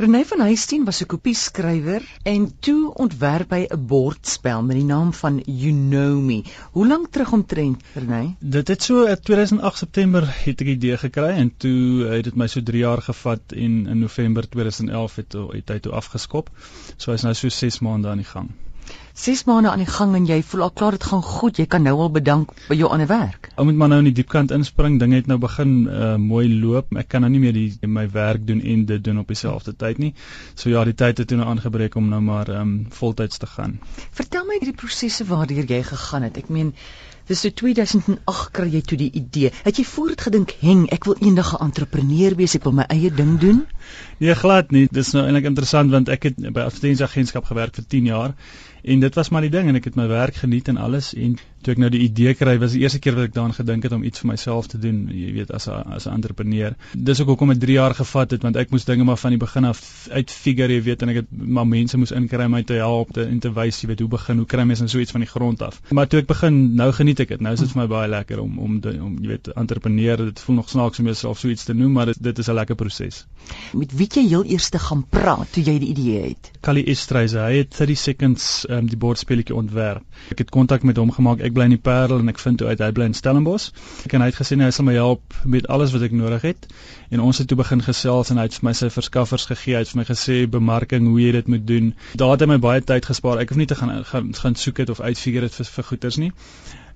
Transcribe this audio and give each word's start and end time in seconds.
Renée 0.00 0.24
van 0.24 0.40
Huisteen 0.40 0.84
was 0.84 1.02
'n 1.02 1.06
kopieskrywer 1.06 2.02
en 2.22 2.44
toe 2.66 2.94
ontwerp 3.04 3.50
hy 3.52 3.66
'n 3.68 3.82
bordspel 3.86 4.62
met 4.68 4.76
die 4.78 4.86
naam 4.90 5.10
van 5.12 5.34
You 5.44 5.72
Know 5.72 6.22
Me. 6.28 6.38
Hoe 6.72 6.86
lank 6.86 7.10
terug 7.10 7.32
omtrent, 7.32 7.82
Renée? 7.94 8.30
Dit 8.38 8.68
het 8.68 8.82
so 8.82 9.04
in 9.04 9.20
2008 9.20 9.78
September 9.78 10.24
het 10.44 10.64
ek 10.64 10.70
die 10.70 10.76
idee 10.78 10.96
gekry 10.96 11.34
en 11.42 11.52
toe 11.56 12.08
het 12.14 12.24
dit 12.24 12.34
my 12.34 12.46
so 12.46 12.62
3 12.62 12.80
jaar 12.80 13.02
gevat 13.02 13.52
en 13.52 13.86
in 13.86 13.98
November 13.98 14.48
2011 14.48 15.16
het, 15.16 15.32
het 15.32 15.68
hy 15.68 15.78
toe 15.78 15.92
afgeskop. 15.92 16.50
So 16.96 17.12
hy's 17.12 17.28
nou 17.28 17.34
so 17.34 17.48
6 17.48 17.80
maande 17.80 18.08
aan 18.08 18.24
die 18.24 18.30
gang. 18.32 18.48
6 19.20 19.44
maande 19.44 19.70
aan 19.70 19.82
die 19.82 19.90
gang 19.90 20.14
en 20.16 20.26
jy 20.26 20.38
voel 20.42 20.62
al 20.62 20.70
klaar 20.70 20.96
dit 20.96 21.04
gaan 21.04 21.22
goed. 21.22 21.58
Jy 21.60 21.66
kan 21.66 21.82
nou 21.84 21.92
al 22.00 22.10
bedank 22.14 22.54
by 22.68 22.76
jou 22.78 22.88
ander 22.88 23.08
werk. 23.10 23.50
Ou 23.56 23.66
moet 23.68 23.76
maar 23.76 23.90
nou 23.92 23.98
in 24.00 24.08
die 24.08 24.14
diepkant 24.16 24.54
inspring. 24.56 24.96
Dinge 25.02 25.18
het 25.18 25.28
nou 25.28 25.36
begin 25.42 25.74
uh, 25.84 26.14
mooi 26.16 26.46
loop. 26.48 26.94
Ek 26.96 27.10
kan 27.12 27.26
nou 27.26 27.30
nie 27.32 27.42
meer 27.42 27.56
die 27.56 27.90
my 27.90 28.06
werk 28.14 28.46
doen 28.48 28.62
en 28.62 28.86
dit 28.88 29.04
doen 29.04 29.20
op 29.20 29.28
dieselfde 29.28 29.76
tyd 29.76 30.00
nie. 30.00 30.14
So 30.54 30.72
ja, 30.72 30.84
die 30.88 30.96
tyd 30.96 31.20
het 31.20 31.28
toe 31.28 31.40
nou 31.40 31.50
aangebreek 31.52 31.98
om 32.00 32.08
nou 32.08 32.22
maar 32.24 32.48
um 32.62 32.74
voltyds 32.96 33.42
te 33.42 33.50
gaan. 33.50 33.78
Vertel 34.16 34.48
my 34.48 34.60
die 34.64 34.76
prosesse 34.76 35.26
waardeur 35.28 35.68
jy 35.68 35.82
gegaan 35.92 36.28
het. 36.28 36.40
Ek 36.40 36.48
meen 36.48 36.72
Dis 37.30 37.44
so 37.44 37.52
2008 37.54 38.48
kry 38.56 38.66
jy 38.72 38.80
toe 38.82 38.96
die 38.98 39.10
idee. 39.14 39.52
Het 39.62 39.76
jy 39.78 39.84
vooruit 39.86 40.22
gedink, 40.26 40.54
"Heng, 40.60 40.88
ek 40.90 41.04
wil 41.06 41.14
eendag 41.20 41.52
'n 41.54 41.62
entrepreneur 41.64 42.34
wees, 42.34 42.56
ek 42.56 42.64
wil 42.64 42.72
my 42.72 42.86
eie 42.90 43.10
ding 43.10 43.38
doen"? 43.38 43.66
Nee, 44.18 44.34
glad 44.34 44.70
nie. 44.70 44.88
Dis 44.90 45.12
nou 45.12 45.22
eintlik 45.24 45.44
interessant 45.44 45.90
want 45.90 46.08
ek 46.08 46.22
het 46.22 46.36
by 46.36 46.60
'n 46.60 46.66
advertensieagentskap 46.66 47.44
gewerk 47.44 47.74
vir 47.74 47.84
10 47.86 48.04
jaar 48.04 48.34
en 48.82 49.00
dit 49.00 49.14
was 49.14 49.28
maar 49.30 49.42
die 49.42 49.50
ding 49.50 49.68
en 49.68 49.76
ek 49.76 49.84
het 49.84 49.96
my 49.96 50.08
werk 50.08 50.34
geniet 50.34 50.68
en 50.68 50.76
alles 50.76 51.14
en 51.14 51.38
toe 51.62 51.74
ek 51.74 51.80
nou 51.82 51.90
die 51.92 52.02
idee 52.06 52.34
kry 52.34 52.56
was 52.62 52.74
die 52.76 52.82
eerste 52.84 53.00
keer 53.02 53.16
wat 53.18 53.28
ek 53.28 53.34
daaraan 53.34 53.56
gedink 53.56 53.86
het 53.86 53.92
om 53.96 54.04
iets 54.06 54.22
vir 54.22 54.30
myself 54.32 54.70
te 54.72 54.78
doen 54.80 55.02
jy 55.12 55.32
weet 55.36 55.52
as 55.56 55.68
'n 55.68 55.94
as 55.96 56.06
'n 56.06 56.14
entrepreneur. 56.14 56.76
Dis 56.94 57.20
ook 57.20 57.32
hoekom 57.32 57.52
dit 57.54 57.60
3 57.60 57.74
jaar 57.74 57.94
gevat 57.94 58.30
het 58.30 58.42
want 58.42 58.56
ek 58.56 58.70
moes 58.70 58.84
dinge 58.84 59.04
maar 59.04 59.16
van 59.16 59.30
die 59.30 59.38
begin 59.38 59.64
af 59.64 60.08
uitfigure 60.10 60.72
jy 60.72 60.82
weet 60.82 61.02
en 61.02 61.08
ek 61.08 61.16
het 61.16 61.26
maar 61.30 61.66
mense 61.66 61.98
moes 61.98 62.12
inkry 62.12 62.44
om 62.44 62.50
my 62.50 62.62
te 62.62 62.74
help 62.74 63.12
te, 63.12 63.24
en 63.24 63.38
te 63.40 63.52
wys 63.52 63.80
jy 63.82 63.88
weet 63.88 64.00
hoe 64.00 64.08
begin 64.08 64.36
hoe 64.36 64.46
kry 64.46 64.64
mense 64.64 64.88
so 64.88 64.98
iets 64.98 65.12
van 65.12 65.20
die 65.20 65.30
grond 65.30 65.62
af. 65.62 65.80
Maar 65.90 66.06
toe 66.06 66.20
ek 66.20 66.26
begin 66.26 66.74
nou 66.74 66.92
geniet 66.92 67.20
ek 67.20 67.28
dit 67.28 67.40
nou 67.40 67.52
is 67.52 67.60
dit 67.60 67.70
vir 67.70 67.82
my 67.82 67.88
baie 67.88 68.08
lekker 68.08 68.40
om 68.40 68.58
om 68.58 68.80
de, 68.80 68.96
om 69.02 69.18
jy 69.20 69.28
weet 69.28 69.48
entrepreneur 69.54 70.16
dit 70.16 70.40
voel 70.40 70.56
nog 70.56 70.68
snaaks 70.68 70.98
om 70.98 71.04
jouself 71.04 71.38
so 71.38 71.48
iets 71.48 71.64
te 71.64 71.74
noem 71.74 71.92
maar 71.92 72.06
dit, 72.06 72.22
dit 72.22 72.38
is 72.38 72.48
'n 72.48 72.54
lekker 72.54 72.74
proses 72.74 73.26
met 73.72 73.92
wie 73.96 74.06
jy 74.10 74.22
heel 74.28 74.44
eers 74.44 74.68
gaan 74.82 75.02
praat 75.08 75.52
toe 75.54 75.62
jy 75.64 75.76
die 75.82 75.90
idee 75.92 76.20
het? 76.28 76.50
Kali 76.64 76.82
Estreise 76.92 77.40
hy 77.42 77.60
het 77.62 77.72
30 77.76 77.98
seconds 77.98 78.46
um, 78.70 78.88
die 78.90 78.98
bordspeletjie 79.00 79.56
ontwerp. 79.56 80.04
Ek 80.32 80.42
het 80.44 80.52
kontak 80.54 80.84
met 80.86 80.98
hom 81.00 81.12
gemaak 81.14 81.42
ek 81.46 81.49
bly 81.54 81.66
in 81.68 81.74
die 81.74 81.82
Parel 81.82 82.22
en 82.22 82.32
ek 82.32 82.40
vind 82.42 82.60
toe 82.60 82.68
uit 82.68 82.80
hy 82.82 82.90
bly 82.96 83.08
in 83.10 83.16
Stellenbosch. 83.16 83.70
Ek 84.06 84.14
en 84.16 84.24
hy 84.24 84.30
het 84.30 84.38
gesê 84.40 84.58
hy 84.60 84.70
sal 84.74 84.86
my 84.88 84.96
help 84.96 85.36
met 85.44 85.68
alles 85.68 85.94
wat 85.94 86.04
ek 86.06 86.16
nodig 86.16 86.46
het. 86.48 86.68
En 87.10 87.22
ons 87.24 87.38
het 87.38 87.48
toe 87.50 87.58
begin 87.58 87.82
gesels 87.82 88.30
en 88.30 88.40
hy 88.40 88.46
het 88.48 88.58
vir 88.58 88.68
my 88.68 88.74
sy 88.76 88.90
verskaffers 88.94 89.46
gegee. 89.50 89.76
Hy 89.78 89.84
het 89.84 89.92
vir 89.94 90.02
my 90.02 90.06
gesê 90.08 90.36
bemarking, 90.50 91.08
hoe 91.10 91.20
jy 91.20 91.32
dit 91.38 91.48
moet 91.54 91.66
doen. 91.66 91.94
Daar 92.20 92.36
het 92.36 92.44
hy 92.44 92.50
my 92.52 92.60
baie 92.62 92.84
tyd 92.84 93.08
gespaar. 93.08 93.42
Ek 93.42 93.50
hoef 93.52 93.60
nie 93.60 93.68
te 93.70 93.78
gaan 93.78 94.04
gaan, 94.04 94.34
gaan 94.34 94.58
soek 94.58 94.84
het 94.84 94.90
of 94.90 95.00
uitfigure 95.00 95.48
dit 95.48 95.58
vir, 95.60 95.72
vir 95.78 95.90
goeders 95.92 96.20
nie. 96.22 96.32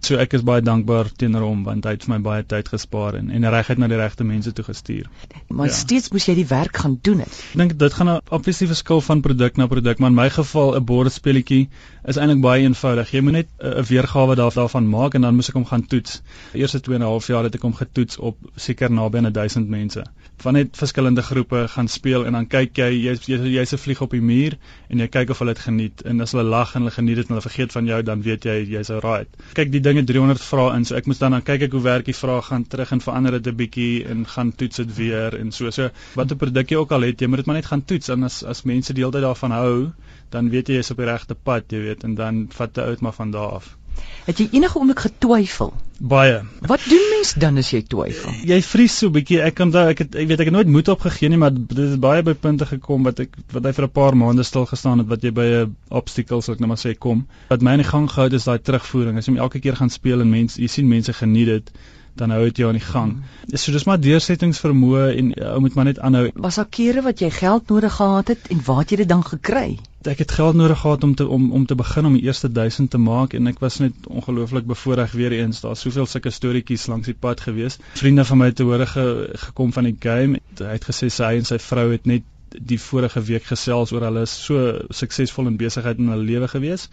So 0.04 0.18
ek 0.20 0.34
is 0.36 0.42
baie 0.44 0.60
dankbaar 0.60 1.08
teenoor 1.16 1.46
hom 1.46 1.62
want 1.64 1.86
hy 1.88 1.94
het 1.94 2.02
vir 2.04 2.12
my 2.12 2.18
baie 2.24 2.44
tyd 2.44 2.68
gespaar 2.68 3.16
en 3.16 3.30
en 3.32 3.46
regtig 3.54 3.78
na 3.80 3.88
die 3.88 3.96
regte 3.96 4.24
mense 4.28 4.52
toe 4.52 4.64
gestuur. 4.66 5.06
Maar 5.48 5.70
ja. 5.70 5.76
steeds 5.78 6.10
moes 6.12 6.26
jy 6.28 6.34
die 6.36 6.46
werk 6.50 6.76
gaan 6.82 6.98
doen 7.08 7.22
het. 7.24 7.38
Ek 7.54 7.62
dink 7.62 7.76
dit 7.80 7.96
gaan 7.96 8.10
'n 8.12 8.20
obviously 8.28 8.68
verskil 8.68 9.00
van 9.00 9.22
produk 9.24 9.56
na 9.56 9.66
produk, 9.66 9.98
maar 9.98 10.12
in 10.12 10.18
my 10.18 10.28
geval 10.30 10.76
'n 10.76 10.84
bordspeletjie 10.84 11.68
is 12.04 12.18
eintlik 12.20 12.42
baie 12.44 12.62
eenvoudig. 12.66 13.10
Jy 13.10 13.20
moet 13.20 13.32
net 13.32 13.48
'n 13.60 13.84
weergawe 13.88 14.36
daarvan 14.36 14.88
maak 14.88 15.14
en 15.14 15.22
dan 15.22 15.34
moet 15.34 15.48
ek 15.48 15.54
hom 15.54 15.64
gaan 15.64 15.86
toets. 15.86 16.22
Die 16.52 16.60
eerste 16.60 16.80
2 16.80 16.96
en 16.96 17.02
'n 17.02 17.08
half 17.08 17.26
jaar 17.26 17.44
het 17.44 17.54
ek 17.54 17.62
hom 17.62 17.74
getoets 17.74 18.18
op 18.18 18.36
seker 18.56 18.90
naby 18.90 19.18
aan 19.18 19.32
1000 19.32 19.68
mense. 19.68 20.04
Van 20.36 20.52
net 20.52 20.76
verskillende 20.76 21.22
groepe 21.22 21.68
gaan 21.68 21.88
speel 21.88 22.26
en 22.26 22.32
dan 22.32 22.46
kyk 22.46 22.76
jy 22.76 22.90
jy's 23.06 23.26
jy's 23.26 23.40
jy 23.40 23.76
'n 23.76 23.78
vlieg 23.78 24.00
op 24.02 24.10
die 24.10 24.20
muur 24.20 24.58
en 24.90 24.98
jy 24.98 25.08
kyk 25.08 25.30
of 25.30 25.38
hulle 25.38 25.54
dit 25.54 25.62
geniet 25.62 26.02
en 26.02 26.20
as 26.20 26.32
hulle 26.32 26.44
lag 26.44 26.74
en 26.74 26.82
hulle 26.82 26.90
geniet 26.90 27.16
dit 27.16 27.28
en 27.28 27.34
hulle 27.34 27.48
vergeet 27.48 27.72
van 27.72 27.86
jou 27.86 28.02
dan 28.02 28.22
weet 28.22 28.44
jy 28.44 28.66
jy's 28.68 28.90
alright. 28.90 29.28
Kyk 29.54 29.72
die 29.72 29.80
dinge 29.94 30.06
300 30.10 30.42
vrae 30.42 30.74
in, 30.76 30.84
so 30.88 30.96
ek 30.98 31.06
moes 31.10 31.20
dan 31.20 31.36
dan 31.36 31.44
kyk 31.46 31.66
ek 31.68 31.74
hoe 31.76 31.82
werk 31.84 32.08
die 32.08 32.16
vrae 32.16 32.42
gaan 32.48 32.64
terug 32.70 32.92
en 32.96 33.02
verander 33.04 33.36
dit 33.38 33.46
'n 33.52 33.56
bietjie 33.60 34.04
en 34.10 34.24
gaan 34.26 34.50
toets 34.52 34.82
dit 34.82 34.96
weer 34.96 35.38
en 35.38 35.52
so. 35.52 35.70
So 35.70 35.90
watter 36.14 36.36
produk 36.36 36.70
jy 36.70 36.76
ook 36.76 36.92
al 36.92 37.06
het, 37.08 37.20
jy 37.20 37.28
moet 37.28 37.42
dit 37.42 37.46
maar 37.46 37.60
net 37.60 37.70
gaan 37.70 37.84
toets 37.84 38.08
en 38.08 38.24
as 38.24 38.42
as 38.42 38.64
mense 38.64 38.92
die 38.92 39.04
hele 39.04 39.12
tyd 39.12 39.22
daarvan 39.22 39.50
hou, 39.50 39.92
dan 40.30 40.50
weet 40.50 40.68
jy 40.68 40.80
jy's 40.80 40.90
op 40.90 40.98
die 40.98 41.06
regte 41.06 41.34
pad, 41.34 41.70
jy 41.70 41.80
weet, 41.88 42.04
en 42.04 42.14
dan 42.14 42.48
vat 42.50 42.74
dit 42.74 42.84
uit 42.84 43.00
maar 43.00 43.12
van 43.12 43.30
daar 43.30 43.50
af. 43.60 43.76
Het 44.24 44.38
jy 44.40 44.46
enige 44.56 44.78
oomblik 44.78 45.02
getwyfel? 45.04 45.72
Baie. 45.98 46.40
Wat 46.66 46.80
doen 46.88 47.02
mens 47.12 47.34
dan 47.38 47.60
as 47.60 47.70
jy 47.70 47.82
twyfel? 47.86 48.32
Jy 48.48 48.56
vries 48.66 48.96
so 48.98 49.08
'n 49.08 49.12
bietjie. 49.12 49.40
Ek 49.44 49.54
kan 49.54 49.70
daai 49.70 49.90
ek 49.92 49.98
het 49.98 50.14
ek 50.14 50.28
weet 50.28 50.40
ek 50.40 50.48
het 50.50 50.54
nooit 50.56 50.72
moed 50.76 50.88
opgegee 50.88 51.28
nie, 51.28 51.38
maar 51.38 51.52
dit 51.54 51.76
het 51.76 52.00
baie 52.00 52.22
by 52.22 52.34
punte 52.34 52.66
gekom 52.66 53.04
wat 53.04 53.20
ek 53.20 53.36
wat 53.52 53.64
hy 53.64 53.72
vir 53.72 53.84
'n 53.84 53.90
paar 53.90 54.16
maande 54.16 54.42
stil 54.42 54.66
gestaan 54.66 54.98
het 54.98 55.08
wat 55.08 55.22
jy 55.22 55.30
by 55.30 55.44
'n 55.44 55.76
obstacle 55.90 56.42
sou 56.42 56.54
ek 56.54 56.60
nou 56.60 56.68
maar 56.68 56.82
sê 56.82 56.98
kom. 56.98 57.26
Wat 57.48 57.62
my 57.62 57.72
in 57.72 57.84
die 57.84 57.90
gang 57.90 58.08
gehou 58.10 58.24
het 58.24 58.32
is 58.32 58.44
daai 58.44 58.58
terugvoering. 58.58 59.18
As 59.18 59.26
jy 59.26 59.36
elke 59.36 59.60
keer 59.60 59.76
gaan 59.76 59.90
speel 59.90 60.20
en 60.20 60.30
mense 60.30 60.60
jy 60.60 60.68
sien 60.68 60.88
mense 60.88 61.12
geniet 61.12 61.46
dit 61.46 61.70
dan 62.14 62.30
hou 62.30 62.42
dit 62.44 62.60
jou 62.62 62.68
aan 62.70 62.78
die 62.78 62.86
gang. 62.86 63.12
Mm. 63.12 63.56
So 63.58 63.72
dis 63.72 63.86
maar 63.88 64.00
deursettingsvermoë 64.00 65.06
en 65.18 65.32
ou 65.54 65.60
moet 65.64 65.74
maar 65.74 65.88
net 65.90 65.98
aanhou. 65.98 66.28
Was 66.34 66.60
daar 66.60 66.70
kere 66.70 67.02
wat 67.02 67.22
jy 67.22 67.30
geld 67.34 67.68
nodig 67.68 67.96
gehad 67.96 68.28
het 68.28 68.48
en 68.54 68.62
waar 68.66 68.84
het 68.84 68.94
jy 68.94 69.02
dit 69.02 69.08
dan 69.08 69.24
gekry? 69.26 69.66
Ek 70.04 70.20
het 70.20 70.34
geld 70.36 70.58
nodig 70.60 70.80
gehad 70.80 71.04
om 71.04 71.14
te 71.16 71.26
om 71.28 71.52
om 71.52 71.66
te 71.66 71.74
begin 71.74 72.06
om 72.06 72.16
die 72.18 72.26
eerste 72.26 72.50
1000 72.52 72.90
te 72.90 72.98
maak 73.00 73.32
en 73.34 73.46
ek 73.48 73.62
was 73.64 73.78
net 73.80 74.06
ongelooflik 74.06 74.66
bevoorreg 74.68 75.12
weer 75.12 75.32
eens. 75.32 75.62
Daar's 75.64 75.80
soveel 75.80 76.06
sulke 76.06 76.30
storieetjies 76.30 76.86
langs 76.92 77.08
die 77.08 77.16
pad 77.16 77.40
gewees. 77.40 77.78
Vriende 77.94 78.24
van 78.24 78.38
my 78.38 78.50
het 78.52 78.60
te 78.60 78.68
hore 78.68 78.86
ge, 78.86 79.06
gekom 79.46 79.72
van 79.72 79.88
die 79.88 79.96
game. 79.98 80.42
Hy 80.58 80.76
het 80.76 80.84
gesê 80.84 81.08
sy 81.08 81.34
en 81.40 81.48
sy 81.48 81.58
vrou 81.58 81.90
het 81.92 82.06
net 82.06 82.28
die 82.58 82.78
vorige 82.78 83.22
week 83.26 83.44
gesels 83.50 83.92
oor 83.92 84.04
hulle 84.06 84.24
is 84.26 84.34
so 84.46 84.60
suksesvol 84.94 85.48
in 85.50 85.56
besigheid 85.60 85.98
in 85.98 86.10
hulle 86.12 86.26
lewe 86.28 86.48
gewees 86.48 86.88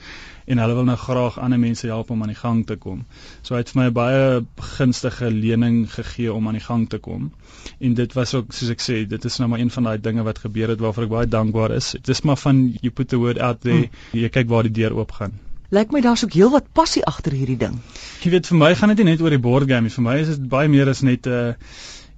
en 0.45 0.61
hulle 0.61 0.75
wil 0.77 0.87
nou 0.89 0.97
graag 0.97 1.37
ander 1.39 1.59
mense 1.61 1.87
help 1.87 2.09
om 2.11 2.23
aan 2.23 2.33
die 2.33 2.39
gang 2.39 2.63
te 2.67 2.77
kom. 2.81 3.03
So 3.41 3.55
hy 3.55 3.61
het 3.61 3.73
vir 3.73 3.81
my 3.81 3.87
'n 3.89 3.93
baie 3.93 4.45
gunstige 4.77 5.29
lening 5.31 5.85
gegee 5.91 6.33
om 6.33 6.47
aan 6.47 6.57
die 6.59 6.65
gang 6.65 6.89
te 6.89 6.97
kom. 6.97 7.31
En 7.79 7.93
dit 7.93 8.13
was 8.13 8.33
ook 8.33 8.53
soos 8.53 8.69
ek 8.69 8.81
sê, 8.81 9.07
dit 9.07 9.25
is 9.25 9.37
nou 9.39 9.49
maar 9.49 9.59
een 9.59 9.69
van 9.69 9.83
daai 9.83 10.01
dinge 10.01 10.23
wat 10.23 10.39
gebeur 10.39 10.69
het 10.69 10.79
waarvoor 10.79 11.03
ek 11.03 11.09
baie 11.09 11.27
dankbaar 11.27 11.71
is. 11.71 11.91
Dit 11.91 12.09
is 12.09 12.21
maar 12.21 12.37
van 12.37 12.77
you 12.81 12.91
put 12.91 13.09
the 13.09 13.17
word 13.17 13.39
out 13.39 13.61
there, 13.61 13.87
hmm. 13.87 14.19
jy 14.19 14.29
kyk 14.29 14.47
waar 14.47 14.63
die 14.63 14.71
deur 14.81 14.93
oop 14.97 15.11
gaan. 15.11 15.39
Lyk 15.71 15.91
my 15.91 16.01
daar's 16.01 16.23
ook 16.23 16.33
heelwat 16.33 16.65
passie 16.73 17.05
agter 17.05 17.31
hierdie 17.31 17.57
ding. 17.57 17.79
Jy 18.23 18.31
weet 18.31 18.47
vir 18.47 18.57
my 18.57 18.75
gaan 18.75 18.89
dit 18.89 18.97
nie 18.97 19.11
net 19.11 19.21
oor 19.21 19.29
die 19.29 19.39
board 19.39 19.69
game 19.69 19.87
nie, 19.87 19.93
vir 19.95 20.03
my 20.03 20.17
is 20.19 20.27
dit 20.27 20.49
baie 20.49 20.67
meer 20.67 20.89
as 20.89 21.01
net 21.01 21.27
'n 21.27 21.31
uh, 21.31 21.53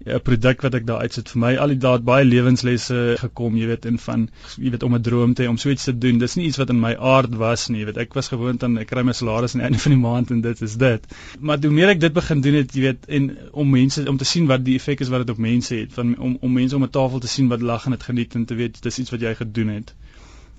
'n 0.06 0.20
produk 0.28 0.64
wat 0.66 0.76
ek 0.78 0.86
daar 0.88 1.04
uitsit 1.08 1.30
vir 1.32 1.40
my 1.42 1.52
al 1.64 1.72
die 1.74 1.82
daad 1.84 2.04
baie 2.08 2.26
lewenslesse 2.26 2.98
gekom 3.22 3.60
jy 3.60 3.68
weet 3.72 3.86
in 3.92 4.00
van 4.06 4.26
jy 4.58 4.72
weet 4.74 4.84
om 4.88 4.96
'n 4.98 5.06
droom 5.08 5.34
te 5.34 5.44
hê 5.44 5.52
om 5.52 5.60
so 5.64 5.70
iets 5.70 5.86
te 5.90 5.94
doen. 6.06 6.18
Dis 6.24 6.36
nie 6.40 6.48
iets 6.48 6.60
wat 6.62 6.74
in 6.74 6.80
my 6.86 6.94
aard 7.14 7.36
was 7.44 7.68
nie 7.70 7.80
jy 7.80 7.86
weet. 7.92 8.02
Ek 8.06 8.18
was 8.20 8.32
gewoond 8.34 8.64
aan 8.68 8.78
ek 8.84 8.92
kry 8.92 9.04
my 9.04 9.16
salaris 9.20 9.56
aan 9.56 9.64
die 9.64 9.68
einde 9.70 9.84
van 9.86 9.96
die 9.96 10.04
maand 10.08 10.32
en 10.36 10.42
dit 10.42 10.62
is 10.62 10.76
dit. 10.86 11.08
Maar 11.40 11.64
hoe 11.68 11.72
meer 11.80 11.94
ek 11.96 12.04
dit 12.06 12.14
begin 12.14 12.42
doen 12.42 12.60
het 12.62 12.76
jy 12.76 12.86
weet 12.90 13.10
en 13.20 13.32
om 13.52 13.70
mense 13.80 14.08
om 14.10 14.18
te 14.18 14.30
sien 14.34 14.48
wat 14.48 14.66
die 14.66 14.76
effek 14.82 15.06
is 15.06 15.14
wat 15.14 15.26
dit 15.26 15.36
op 15.36 15.44
mense 15.50 15.76
het 15.76 15.94
van 15.94 16.18
om 16.18 16.38
om 16.42 16.54
mense 16.62 16.76
om 16.76 16.84
'n 16.84 16.96
tafel 17.00 17.20
te 17.20 17.32
sien 17.36 17.48
wat 17.48 17.62
lag 17.62 17.86
en 17.86 17.98
dit 17.98 18.04
geniet 18.04 18.36
en 18.36 18.46
te 18.46 18.56
weet 18.56 18.82
dis 18.82 19.00
iets 19.00 19.12
wat 19.12 19.22
jy 19.22 19.36
gedoen 19.36 19.78
het 19.78 19.96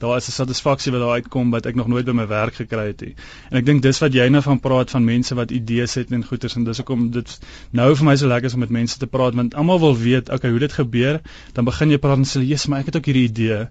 daar 0.05 0.21
is 0.21 0.29
'n 0.29 0.37
satisfaksie 0.37 0.93
wat 0.93 1.01
daar 1.03 1.17
uitkom 1.21 1.51
wat 1.55 1.67
ek 1.67 1.75
nog 1.81 1.89
nooit 1.89 2.05
by 2.05 2.13
my 2.13 2.27
werk 2.31 2.55
gekry 2.61 2.87
het 2.93 3.01
nie. 3.01 3.15
En 3.51 3.59
ek 3.59 3.67
dink 3.67 3.83
dis 3.83 4.01
wat 4.05 4.13
jy 4.15 4.29
nou 4.29 4.43
van 4.43 4.61
praat 4.61 4.91
van 4.91 5.05
mense 5.05 5.35
wat 5.35 5.51
idees 5.51 5.95
het 5.95 6.13
en 6.13 6.25
goeders 6.25 6.57
en 6.57 6.65
dis 6.65 6.83
hoekom 6.83 7.11
dit 7.11 7.39
nou 7.71 7.95
vir 7.95 8.07
my 8.11 8.17
so 8.17 8.29
lekker 8.29 8.53
is 8.53 8.55
om 8.55 8.61
met 8.61 8.71
mense 8.71 8.99
te 8.99 9.07
praat 9.07 9.35
want 9.35 9.55
almal 9.55 9.81
wil 9.81 9.97
weet, 9.97 10.31
okay, 10.31 10.51
hoe 10.51 10.59
dit 10.59 10.73
gebeur, 10.73 11.21
dan 11.53 11.65
begin 11.65 11.91
jy 11.91 11.99
praat 11.99 12.17
en 12.17 12.25
sê, 12.25 12.45
"Jesus, 12.45 12.67
maar 12.67 12.81
ek 12.81 12.87
het 12.87 12.97
ook 12.97 13.05
hierdie 13.05 13.29
idee." 13.29 13.67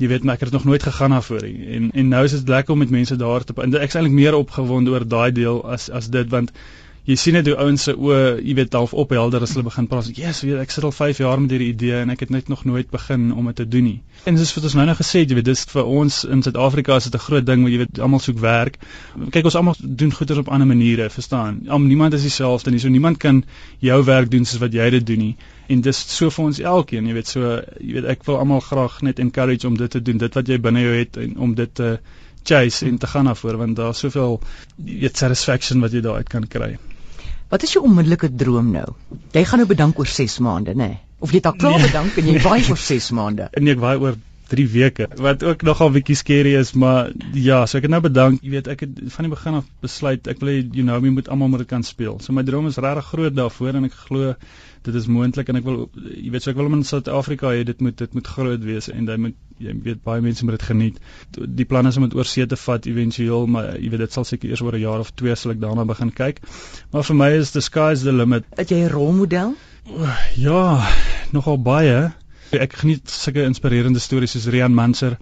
Jy 0.00 0.08
weet, 0.08 0.22
maar 0.24 0.34
ek 0.34 0.40
het 0.40 0.52
nog 0.52 0.64
nooit 0.64 0.82
gegaan 0.82 1.10
daarvoor 1.10 1.42
nie. 1.42 1.66
En 1.76 1.90
en 1.92 2.08
nou 2.08 2.24
is 2.24 2.32
dit 2.32 2.48
lekker 2.48 2.72
om 2.72 2.78
met 2.78 2.90
mense 2.90 3.16
daar 3.16 3.44
te 3.44 3.52
en 3.62 3.74
ek 3.74 3.88
is 3.88 3.94
eintlik 3.94 4.14
meer 4.14 4.34
opgewonde 4.34 4.90
oor 4.90 5.08
daai 5.08 5.32
deel 5.32 5.60
as 5.68 5.90
as 5.90 6.08
dit 6.08 6.30
want 6.30 6.52
jy 7.10 7.16
sien 7.18 7.34
net 7.34 7.48
hoe 7.50 7.56
ouens 7.58 7.82
se 7.88 7.92
oë, 7.96 8.18
jy 8.46 8.54
weet, 8.54 8.74
half 8.78 8.92
ophelder 9.02 9.42
as 9.42 9.54
hulle 9.56 9.66
begin 9.66 9.88
praat. 9.90 10.10
Ja, 10.14 10.28
yes, 10.28 10.42
weet 10.46 10.60
ek 10.62 10.70
sit 10.74 10.84
al 10.86 10.92
5 10.94 11.20
jaar 11.22 11.40
met 11.42 11.50
hierdie 11.54 11.70
idee 11.72 12.02
en 12.04 12.12
ek 12.14 12.22
het 12.24 12.32
net 12.34 12.50
nog 12.52 12.62
nooit 12.68 12.90
begin 12.92 13.30
om 13.34 13.48
dit 13.50 13.58
te 13.60 13.66
doen 13.68 13.86
nie. 13.88 13.96
En 14.30 14.38
dis 14.38 14.52
wat 14.54 14.66
ons 14.68 14.76
nou 14.78 14.84
nou 14.86 14.96
gesê 14.98 15.24
jy 15.24 15.38
weet, 15.38 15.48
dis 15.48 15.64
vir 15.72 15.90
ons 16.00 16.18
in 16.36 16.44
Suid-Afrika 16.46 16.98
is 17.00 17.08
dit 17.08 17.14
'n 17.18 17.24
groot 17.26 17.46
ding, 17.46 17.64
want 17.66 17.74
jy 17.74 17.80
weet, 17.82 18.00
almal 18.06 18.22
soek 18.22 18.38
werk. 18.38 18.78
Kyk, 19.30 19.44
ons 19.44 19.56
almal 19.56 19.76
doen 19.80 20.12
goeders 20.12 20.38
op 20.38 20.48
ander 20.48 20.66
maniere, 20.66 21.10
verstaan? 21.10 21.62
Al 21.68 21.80
niemand 21.80 22.14
is 22.14 22.22
dieselfde 22.22 22.70
nie. 22.70 22.78
So 22.80 22.88
niemand 22.88 23.18
kan 23.18 23.44
jou 23.78 24.04
werk 24.04 24.30
doen 24.30 24.44
soos 24.44 24.60
wat 24.60 24.72
jy 24.72 24.90
dit 24.90 25.06
doen 25.06 25.18
nie. 25.18 25.36
En 25.68 25.80
dis 25.80 26.04
so 26.16 26.30
vir 26.30 26.44
ons 26.44 26.58
elkeen, 26.58 27.06
jy 27.06 27.12
weet, 27.12 27.26
so 27.26 27.62
jy 27.80 27.92
weet, 27.92 28.04
ek 28.04 28.24
wil 28.24 28.38
almal 28.38 28.60
graag 28.60 29.02
net 29.02 29.18
encourage 29.18 29.66
om 29.66 29.76
dit 29.76 29.90
te 29.90 30.02
doen, 30.02 30.18
dit 30.18 30.34
wat 30.34 30.46
jy 30.48 30.58
binne 30.58 30.80
jou 30.80 30.94
het 30.94 31.16
en 31.16 31.36
om 31.38 31.54
dit 31.54 31.74
te 31.74 31.98
chase 32.42 32.86
en 32.86 32.98
te 32.98 33.06
gaan 33.06 33.24
na 33.24 33.34
voor 33.34 33.56
want 33.56 33.76
daar's 33.76 33.98
soveel 33.98 34.40
weet 34.76 35.16
satisfaction 35.16 35.80
wat 35.80 35.92
jy 35.92 36.00
daaruit 36.00 36.28
kan 36.28 36.46
kry. 36.48 36.78
Wat 37.50 37.64
is 37.66 37.72
jou 37.74 37.82
onmiddellike 37.82 38.28
droom 38.38 38.68
nou? 38.70 38.92
Jy 39.34 39.42
gaan 39.50 39.58
nou 39.58 39.66
bedank 39.66 39.98
oor 39.98 40.06
6 40.06 40.36
maande, 40.46 40.74
nê? 40.78 40.86
Nee? 40.92 40.98
Of 41.20 41.32
jy 41.34 41.40
het 41.40 41.48
al 41.50 41.56
klaar 41.58 41.80
nee. 41.80 41.88
bedank 41.90 42.18
en 42.20 42.28
jy 42.30 42.42
waai 42.44 42.60
oor 42.70 42.78
6 42.78 43.08
maande? 43.18 43.48
Nee, 43.58 43.74
ek 43.74 43.82
waai 43.82 43.96
oor 43.98 44.18
3 44.50 44.66
weke. 44.74 45.08
Wat 45.20 45.44
ook 45.46 45.62
nogal 45.66 45.92
bietjie 45.94 46.18
skerry 46.18 46.54
is, 46.58 46.72
maar 46.72 47.12
ja, 47.34 47.62
so 47.66 47.78
ek 47.78 47.86
het 47.88 47.94
nou 47.94 48.02
bedank. 48.04 48.42
Jy 48.44 48.54
weet, 48.56 48.70
ek 48.72 48.86
het 48.86 48.98
van 49.14 49.28
die 49.28 49.34
begin 49.34 49.60
af 49.60 49.68
besluit 49.84 50.30
ek 50.30 50.42
wil 50.42 50.52
jy 50.52 50.64
you 50.80 50.86
know, 50.86 50.98
moet 51.10 51.30
almal 51.32 51.52
moet 51.52 51.66
kan 51.70 51.86
speel. 51.86 52.18
So 52.20 52.34
my 52.36 52.44
droom 52.46 52.66
is 52.70 52.80
regtig 52.80 53.12
groot 53.12 53.36
daarvoor 53.36 53.80
en 53.80 53.88
ek 53.90 53.96
glo 54.06 54.34
dit 54.86 54.96
is 54.96 55.06
moontlik 55.12 55.50
en 55.52 55.58
ek 55.60 55.66
wil 55.66 55.80
jy 56.08 56.30
weet 56.32 56.44
so 56.44 56.52
ek 56.52 56.58
wil 56.58 56.70
hom 56.70 56.78
in 56.78 56.86
Suid-Afrika 56.88 57.50
hê 57.52 57.64
dit 57.68 57.82
moet 57.84 57.96
dit 58.00 58.14
moet 58.16 58.30
groot 58.34 58.62
wees 58.64 58.88
en 58.92 59.08
jy 59.08 59.16
moet 59.26 59.36
jy 59.60 59.74
weet 59.84 60.00
baie 60.06 60.22
mense 60.24 60.46
moet 60.48 60.56
dit 60.56 60.68
geniet. 60.70 61.00
Die 61.36 61.66
plan 61.68 61.88
is 61.90 61.98
om 62.00 62.06
dit 62.06 62.16
oor 62.16 62.28
see 62.28 62.46
te 62.48 62.56
vat 62.56 62.86
éventueel, 62.88 63.44
maar 63.54 63.74
jy 63.76 63.90
weet 63.92 64.06
dit 64.06 64.16
sal 64.16 64.24
seker 64.24 64.48
eers 64.48 64.62
oor 64.64 64.78
'n 64.78 64.84
jaar 64.86 65.04
of 65.04 65.12
twee 65.12 65.36
sal 65.36 65.52
ek 65.52 65.60
daarna 65.60 65.84
begin 65.84 66.12
kyk. 66.22 66.40
Maar 66.92 67.04
vir 67.04 67.16
my 67.16 67.30
is 67.42 67.52
the 67.52 67.60
sky's 67.60 68.02
the 68.02 68.12
limit. 68.12 68.44
Het 68.56 68.70
jy 68.70 68.80
'n 68.86 68.94
rolmodel? 68.94 69.54
Ja, 70.36 70.88
nogal 71.32 71.58
baie. 71.62 72.12
Ek 72.50 72.72
geniet 72.82 73.10
sulke 73.10 73.44
inspirerende 73.46 74.00
stories 74.02 74.32
soos 74.34 74.48
Rian 74.50 74.74
Manser 74.74 75.16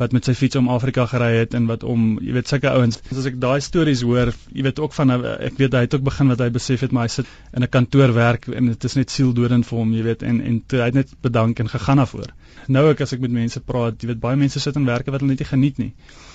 wat 0.00 0.14
met 0.16 0.24
sy 0.24 0.32
fiets 0.32 0.56
om 0.56 0.70
Afrika 0.72 1.04
gery 1.10 1.34
het 1.34 1.54
en 1.58 1.66
wat 1.68 1.82
om, 1.84 2.14
jy 2.24 2.32
weet, 2.32 2.48
sulke 2.48 2.70
ouens. 2.72 2.96
As 3.12 3.26
ek 3.28 3.36
daai 3.42 3.60
stories 3.60 4.00
hoor, 4.06 4.30
jy 4.56 4.64
weet 4.64 4.80
ook 4.80 4.94
van 4.96 5.12
ek 5.12 5.58
weet 5.60 5.76
hy 5.76 5.82
het 5.84 5.96
ook 5.96 6.06
begin 6.06 6.32
wat 6.32 6.40
hy 6.40 6.48
besef 6.54 6.86
het 6.86 6.94
maar 6.96 7.08
hy 7.08 7.12
sit 7.18 7.28
in 7.52 7.66
'n 7.66 7.68
kantoor 7.68 8.14
werk 8.16 8.48
en 8.48 8.70
dit 8.72 8.84
is 8.88 8.96
net 8.96 9.10
sieldodend 9.10 9.66
vir 9.66 9.78
hom, 9.78 9.92
jy 9.92 10.06
weet, 10.08 10.22
en 10.22 10.40
en 10.40 10.62
toe, 10.66 10.80
hy 10.80 10.88
het 10.88 10.94
net 10.94 11.12
bedank 11.20 11.60
en 11.60 11.68
gegaan 11.68 12.00
daarvoor. 12.00 12.32
Nou 12.68 12.88
ek 12.90 13.00
as 13.00 13.12
ek 13.12 13.20
met 13.20 13.30
mense 13.30 13.60
praat, 13.60 14.00
jy 14.00 14.08
weet 14.08 14.20
baie 14.20 14.36
mense 14.36 14.60
sit 14.60 14.76
in 14.76 14.86
werke 14.86 15.10
wat 15.10 15.20
hulle 15.20 15.34
net 15.34 15.44
nie 15.44 15.52
geniet 15.52 15.78
nie. 15.78 15.92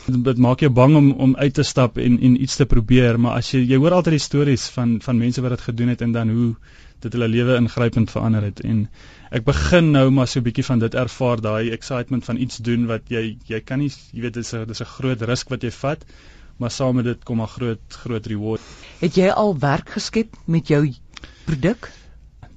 Dit 0.07 0.37
maak 0.37 0.59
jou 0.59 0.69
bang 0.69 0.95
om 0.95 1.11
om 1.11 1.35
uit 1.35 1.53
te 1.53 1.63
stap 1.63 1.97
en 1.97 2.19
en 2.21 2.41
iets 2.41 2.55
te 2.55 2.65
probeer, 2.65 3.17
maar 3.17 3.37
as 3.37 3.51
jy 3.51 3.65
jy 3.65 3.77
hoor 3.77 3.97
altyd 3.97 4.19
die 4.19 4.27
stories 4.29 4.69
van 4.69 4.99
van 5.01 5.17
mense 5.17 5.41
wat 5.41 5.57
dit 5.57 5.61
gedoen 5.61 5.87
het 5.89 6.01
en 6.01 6.11
dan 6.11 6.29
hoe 6.29 6.55
dit 7.05 7.15
hulle 7.17 7.29
lewe 7.31 7.57
ingrypend 7.61 8.11
verander 8.11 8.47
het 8.49 8.61
en 8.65 8.85
ek 9.35 9.45
begin 9.47 9.91
nou 9.95 10.07
maar 10.11 10.27
so 10.27 10.39
'n 10.39 10.47
bietjie 10.47 10.65
van 10.65 10.79
dit 10.79 10.95
ervaar 10.95 11.41
daai 11.41 11.71
excitement 11.71 12.25
van 12.25 12.37
iets 12.37 12.57
doen 12.57 12.87
wat 12.91 13.09
jy 13.09 13.37
jy 13.47 13.59
kan 13.61 13.79
nie 13.79 13.91
jy 14.11 14.21
weet 14.27 14.39
dis 14.41 14.53
'n 14.53 14.65
dis 14.67 14.81
'n 14.81 14.93
groot 14.97 15.21
risk 15.21 15.49
wat 15.49 15.63
jy 15.63 15.71
vat 15.71 16.05
maar 16.57 16.71
saam 16.71 16.95
met 16.95 17.05
dit 17.05 17.23
kom 17.23 17.41
'n 17.41 17.47
groot 17.47 17.79
groot 17.87 18.25
reward. 18.25 18.61
Het 18.99 19.15
jy 19.15 19.29
al 19.29 19.57
werk 19.59 19.89
geskep 19.89 20.35
met 20.45 20.67
jou 20.67 20.93
produk? 21.45 21.91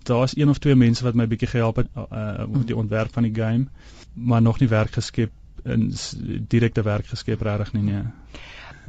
Daar's 0.03 0.37
een 0.37 0.49
of 0.49 0.59
twee 0.59 0.75
mense 0.75 1.05
wat 1.05 1.15
my 1.15 1.27
bietjie 1.27 1.49
gehelp 1.49 1.77
het 1.77 1.89
uh, 1.97 2.45
met 2.47 2.67
die 2.67 2.77
ontwerp 2.77 3.13
van 3.13 3.23
die 3.23 3.35
game, 3.35 3.67
maar 4.13 4.43
nog 4.43 4.61
nie 4.61 4.69
werk 4.69 4.93
geskep 4.93 5.31
in 5.65 5.95
direkte 6.49 6.83
werk 6.83 7.07
geskep 7.07 7.41
regtig 7.41 7.73
nie 7.73 7.83
nee. 7.83 8.03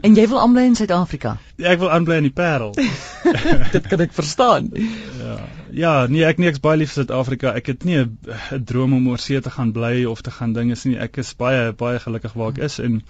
En 0.01 0.16
jy 0.16 0.28
wil 0.31 0.40
aanbly 0.40 0.63
in 0.69 0.75
Suid-Afrika? 0.80 1.38
Ja, 1.60 1.74
ek 1.74 1.80
wil 1.81 1.90
aanbly 1.92 2.19
in 2.22 2.28
die 2.30 2.36
Parel. 2.36 2.72
Dit 3.75 3.88
kan 3.92 4.00
ek 4.06 4.13
verstaan. 4.16 4.69
Ja. 5.19 5.38
Ja, 5.75 5.92
nee, 6.10 6.24
ek 6.25 6.40
niks 6.42 6.62
baie 6.63 6.80
lief 6.80 6.94
vir 6.94 7.04
Suid-Afrika. 7.04 7.51
Ek 7.60 7.68
het 7.74 7.84
nie 7.86 8.00
'n 8.00 8.63
droom 8.66 8.96
om 8.98 9.10
oor 9.12 9.19
see 9.19 9.42
te 9.42 9.51
gaan 9.54 9.72
bly 9.75 10.06
of 10.06 10.22
te 10.22 10.31
gaan 10.31 10.54
dinge 10.54 10.75
nie. 10.86 10.98
Ek 10.98 11.18
is 11.18 11.34
baie 11.36 11.74
baie 11.74 12.00
gelukkig 12.00 12.34
waar 12.34 12.56
ek 12.56 12.63
is 12.69 12.80
en 12.80 13.01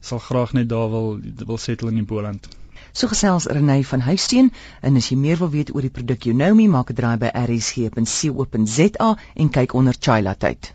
sal 0.00 0.18
graag 0.18 0.52
net 0.52 0.68
daar 0.68 0.90
wil 0.90 1.20
wil 1.46 1.58
settle 1.58 1.88
in 1.88 2.00
die 2.02 2.08
Boland. 2.14 2.48
So 2.92 3.08
gesels 3.08 3.46
Renay 3.46 3.84
van 3.84 4.00
Huisteen 4.00 4.52
en 4.80 4.96
as 4.96 5.08
jy 5.08 5.16
meer 5.16 5.38
wil 5.38 5.50
weet 5.50 5.74
oor 5.74 5.82
die 5.82 5.90
produk 5.90 6.26
Unomi, 6.26 6.68
maak 6.68 6.90
'n 6.90 6.94
draai 6.94 7.16
by 7.18 7.30
rsg.co.za 7.44 9.16
en 9.34 9.48
kyk 9.48 9.74
onder 9.74 9.94
Chila 10.00 10.34
tyd. 10.34 10.74